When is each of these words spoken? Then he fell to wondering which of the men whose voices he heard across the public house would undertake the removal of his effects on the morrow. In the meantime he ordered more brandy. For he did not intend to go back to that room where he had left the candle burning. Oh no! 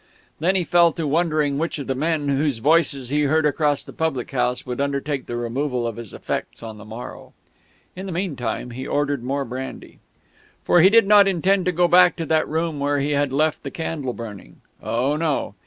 Then 0.39 0.55
he 0.55 0.63
fell 0.63 0.91
to 0.93 1.05
wondering 1.05 1.59
which 1.59 1.77
of 1.77 1.85
the 1.85 1.93
men 1.93 2.27
whose 2.29 2.57
voices 2.57 3.09
he 3.09 3.21
heard 3.21 3.45
across 3.45 3.83
the 3.83 3.93
public 3.93 4.31
house 4.31 4.65
would 4.65 4.81
undertake 4.81 5.27
the 5.27 5.37
removal 5.37 5.85
of 5.85 5.97
his 5.97 6.11
effects 6.11 6.63
on 6.63 6.79
the 6.79 6.85
morrow. 6.85 7.33
In 7.95 8.07
the 8.07 8.11
meantime 8.11 8.71
he 8.71 8.87
ordered 8.87 9.23
more 9.23 9.45
brandy. 9.45 9.99
For 10.63 10.81
he 10.81 10.89
did 10.89 11.05
not 11.05 11.27
intend 11.27 11.65
to 11.67 11.71
go 11.71 11.87
back 11.87 12.15
to 12.15 12.25
that 12.25 12.47
room 12.47 12.79
where 12.79 12.97
he 12.99 13.11
had 13.11 13.31
left 13.31 13.61
the 13.61 13.69
candle 13.69 14.13
burning. 14.13 14.61
Oh 14.81 15.15
no! 15.17 15.53